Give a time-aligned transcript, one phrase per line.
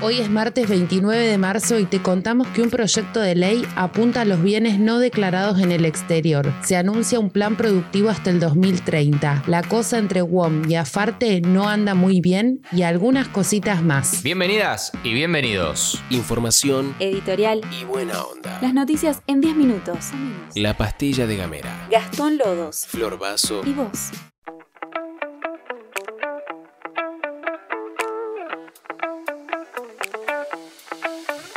[0.00, 4.22] Hoy es martes 29 de marzo y te contamos que un proyecto de ley apunta
[4.22, 6.52] a los bienes no declarados en el exterior.
[6.62, 9.44] Se anuncia un plan productivo hasta el 2030.
[9.46, 14.22] La cosa entre WOM y Afarte no anda muy bien y algunas cositas más.
[14.22, 16.02] Bienvenidas y bienvenidos.
[16.10, 17.62] Información Editorial.
[17.80, 18.58] y buena onda.
[18.60, 20.10] Las noticias en 10 minutos.
[20.54, 21.88] La pastilla de Gamera.
[21.90, 22.84] Gastón Lodos.
[22.86, 23.62] Flor Vaso.
[23.64, 24.10] ¿Y vos?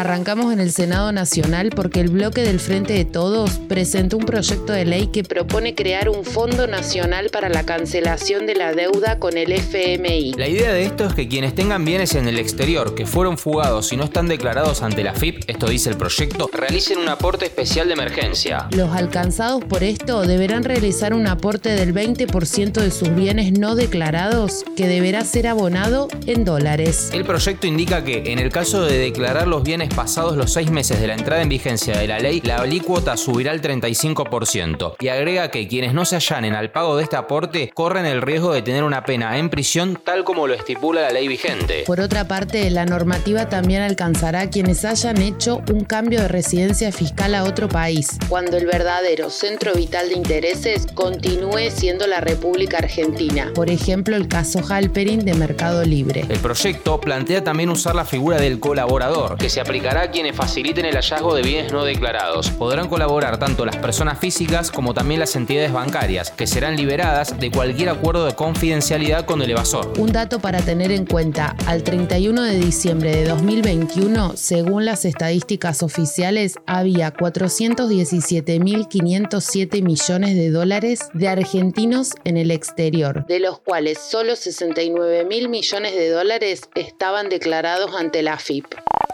[0.00, 4.72] Arrancamos en el Senado Nacional porque el bloque del Frente de Todos presentó un proyecto
[4.72, 9.36] de ley que propone crear un Fondo Nacional para la cancelación de la deuda con
[9.36, 10.32] el FMI.
[10.38, 13.92] La idea de esto es que quienes tengan bienes en el exterior que fueron fugados
[13.92, 17.86] y no están declarados ante la FIP, esto dice el proyecto, realicen un aporte especial
[17.86, 18.68] de emergencia.
[18.70, 24.64] Los alcanzados por esto deberán realizar un aporte del 20% de sus bienes no declarados
[24.78, 27.10] que deberá ser abonado en dólares.
[27.12, 31.00] El proyecto indica que, en el caso de declarar los bienes pasados los seis meses
[31.00, 34.96] de la entrada en vigencia de la ley, la alícuota subirá al 35%.
[35.00, 38.52] Y agrega que quienes no se allanen al pago de este aporte corren el riesgo
[38.52, 41.84] de tener una pena en prisión tal como lo estipula la ley vigente.
[41.86, 46.92] Por otra parte, la normativa también alcanzará a quienes hayan hecho un cambio de residencia
[46.92, 52.78] fiscal a otro país, cuando el verdadero centro vital de intereses continúe siendo la República
[52.78, 53.50] Argentina.
[53.54, 56.24] Por ejemplo, el caso Halperin de Mercado Libre.
[56.28, 60.94] El proyecto plantea también usar la figura del colaborador, que se aplicará quienes faciliten el
[60.94, 62.50] hallazgo de bienes no declarados.
[62.50, 67.50] Podrán colaborar tanto las personas físicas como también las entidades bancarias, que serán liberadas de
[67.50, 69.94] cualquier acuerdo de confidencialidad con el evasor.
[69.98, 75.82] Un dato para tener en cuenta, al 31 de diciembre de 2021, según las estadísticas
[75.82, 84.34] oficiales, había 417.507 millones de dólares de argentinos en el exterior, de los cuales solo
[84.34, 88.66] 69.000 millones de dólares estaban declarados ante la FIP.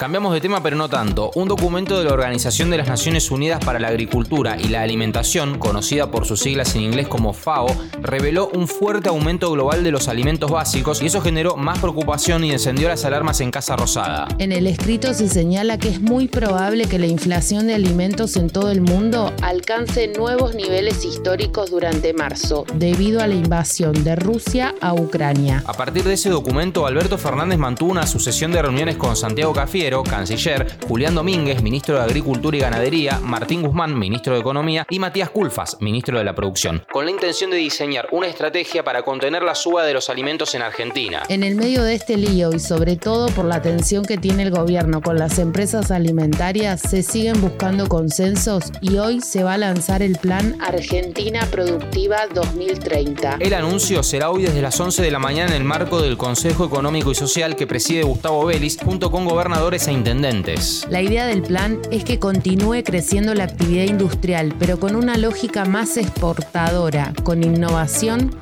[0.00, 1.32] Cambiamos de tema, pero no tanto.
[1.34, 5.58] Un documento de la Organización de las Naciones Unidas para la Agricultura y la Alimentación,
[5.58, 7.66] conocida por sus siglas en inglés como FAO,
[8.02, 12.52] reveló un fuerte aumento global de los alimentos básicos y eso generó más preocupación y
[12.52, 14.28] encendió las alarmas en Casa Rosada.
[14.38, 18.50] En el escrito se señala que es muy probable que la inflación de alimentos en
[18.50, 24.74] todo el mundo alcance nuevos niveles históricos durante marzo, debido a la invasión de Rusia
[24.80, 25.62] a Ucrania.
[25.66, 30.02] A partir de ese documento, Alberto Fernández mantuvo una sucesión de reuniones con Santiago Cafiero,
[30.02, 35.30] canciller, Julián Domínguez, ministro de Agricultura y Ganadería, Martín Guzmán, ministro de Economía, y Matías
[35.30, 39.54] Culfas, ministro de la Producción, con la intención de diseñar una estrategia para contener la
[39.54, 41.22] suba de los alimentos en Argentina.
[41.28, 44.50] En el medio de este lío y sobre todo por la tensión que tiene el
[44.50, 50.02] gobierno con las empresas alimentarias, se siguen buscando consensos y hoy se va a lanzar
[50.02, 53.38] el plan Argentina Productiva 2030.
[53.40, 56.66] El anuncio será hoy desde las 11 de la mañana en el marco del Consejo
[56.66, 60.86] Económico y Social que preside Gustavo Vélez junto con gobernadores e intendentes.
[60.90, 65.64] La idea del plan es que continúe creciendo la actividad industrial, pero con una lógica
[65.64, 67.77] más exportadora, con innovación,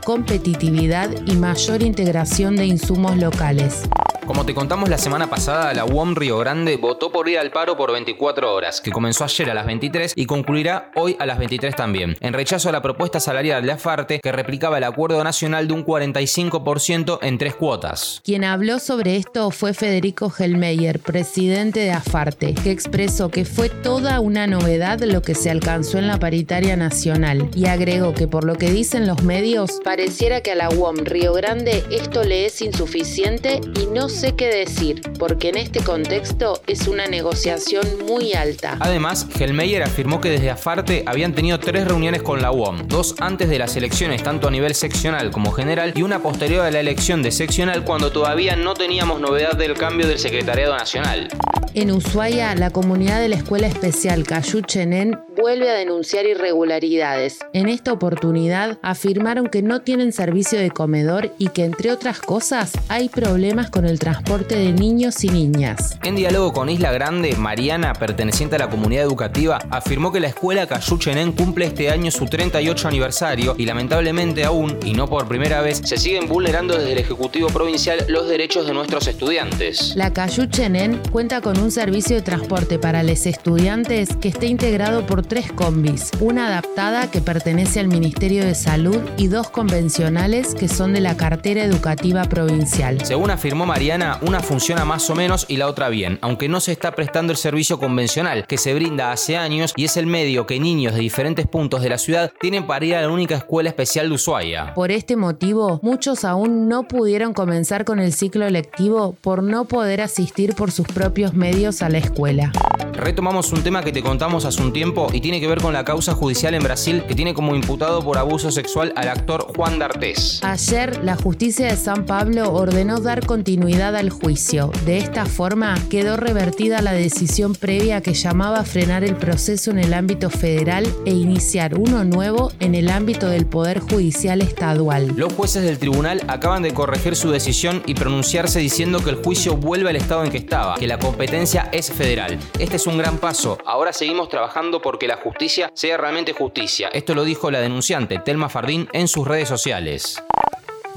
[0.05, 3.83] competitividad y mayor integración de insumos locales.
[4.27, 7.77] Como te contamos la semana pasada, la UOM Río Grande votó por ir al paro
[7.77, 11.77] por 24 horas, que comenzó ayer a las 23 y concluirá hoy a las 23
[11.77, 15.75] también, en rechazo a la propuesta salarial de Afarte que replicaba el acuerdo nacional de
[15.75, 18.21] un 45% en tres cuotas.
[18.25, 24.19] Quien habló sobre esto fue Federico Helmeyer, presidente de Afarte, que expresó que fue toda
[24.19, 28.57] una novedad lo que se alcanzó en la paritaria nacional y agregó que por lo
[28.57, 33.61] que dicen los medios, pareciera que a la UOM Río Grande esto le es insuficiente
[33.81, 38.79] y no sé qué decir, porque en este contexto es una negociación muy alta.
[38.81, 43.51] Además, Helmeyer afirmó que desde Afarte habían tenido tres reuniones con la UOM, dos antes
[43.51, 47.23] de las elecciones tanto a nivel seccional como general y una posterior a la elección
[47.23, 51.29] de seccional cuando todavía no teníamos novedad del cambio del Secretariado Nacional.
[51.75, 57.41] En Ushuaia, la comunidad de la Escuela Especial Cayú Chenén vuelve a denunciar irregularidades.
[57.53, 62.73] En esta oportunidad afirmaron que no tienen servicio de comedor y que, entre otras cosas,
[62.89, 65.99] hay problemas con el transporte de niños y niñas.
[66.05, 70.69] En diálogo con Isla Grande, Mariana, perteneciente a la comunidad educativa, afirmó que la escuela
[70.69, 75.61] Cayú Chenén cumple este año su 38 aniversario y lamentablemente aún, y no por primera
[75.61, 79.97] vez, se siguen vulnerando desde el Ejecutivo Provincial los derechos de nuestros estudiantes.
[79.97, 85.05] La Cayú Chenén cuenta con un servicio de transporte para los estudiantes que está integrado
[85.05, 90.69] por tres combis, una adaptada que pertenece al Ministerio de Salud y dos convencionales que
[90.69, 93.05] son de la cartera educativa provincial.
[93.05, 96.71] Según afirmó Mariana, Una funciona más o menos y la otra bien, aunque no se
[96.71, 100.61] está prestando el servicio convencional que se brinda hace años y es el medio que
[100.61, 104.11] niños de diferentes puntos de la ciudad tienen para ir a la única escuela especial
[104.11, 104.75] de Ushuaia.
[104.75, 110.03] Por este motivo, muchos aún no pudieron comenzar con el ciclo lectivo por no poder
[110.03, 112.53] asistir por sus propios medios a la escuela.
[112.93, 115.85] Retomamos un tema que te contamos hace un tiempo y tiene que ver con la
[115.85, 120.41] causa judicial en Brasil que tiene como imputado por abuso sexual al actor Juan D'Artés.
[120.43, 124.73] Ayer, la justicia de San Pablo ordenó dar continuidad al juicio.
[124.85, 129.79] De esta forma, quedó revertida la decisión previa que llamaba a frenar el proceso en
[129.79, 135.13] el ámbito federal e iniciar uno nuevo en el ámbito del Poder Judicial Estadual.
[135.17, 139.57] Los jueces del tribunal acaban de corregir su decisión y pronunciarse diciendo que el juicio
[139.57, 142.39] vuelve al estado en que estaba, que la competencia es federal.
[142.59, 143.59] Este es un gran paso.
[143.65, 146.89] Ahora seguimos trabajando porque la justicia sea realmente justicia.
[146.93, 150.17] Esto lo dijo la denunciante Telma Fardín en sus redes sociales.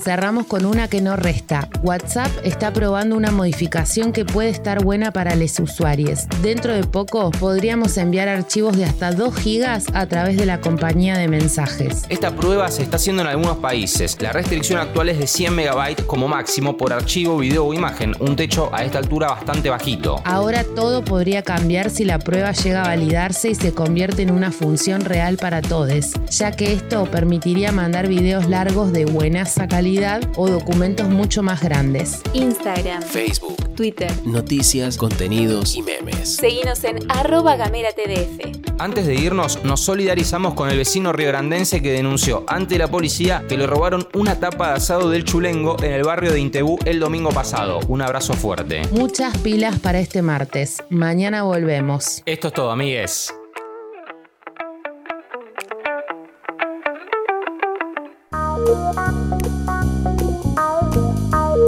[0.03, 1.67] Cerramos con una que no resta.
[1.81, 6.21] WhatsApp está probando una modificación que puede estar buena para los usuarios.
[6.41, 11.17] Dentro de poco podríamos enviar archivos de hasta 2 gigas a través de la compañía
[11.17, 12.03] de mensajes.
[12.07, 14.15] Esta prueba se está haciendo en algunos países.
[14.21, 18.37] La restricción actual es de 100 megabytes como máximo por archivo, video o imagen, un
[18.37, 20.21] techo a esta altura bastante bajito.
[20.23, 24.51] Ahora todo podría cambiar si la prueba llega a validarse y se convierte en una
[24.51, 29.88] función real para todos, ya que esto permitiría mandar videos largos de buena calidad
[30.35, 32.21] o documentos mucho más grandes.
[32.33, 34.11] Instagram, Facebook, Twitter.
[34.23, 36.35] noticias, contenidos y memes.
[36.35, 38.69] Seguinos en arroba gamera TDF.
[38.77, 43.57] Antes de irnos, nos solidarizamos con el vecino riograndense que denunció ante la policía que
[43.57, 47.29] le robaron una tapa de asado del chulengo en el barrio de Intebú el domingo
[47.31, 47.79] pasado.
[47.87, 48.83] Un abrazo fuerte.
[48.91, 50.83] Muchas pilas para este martes.
[50.89, 52.21] Mañana volvemos.
[52.27, 53.33] Esto es todo, amigues.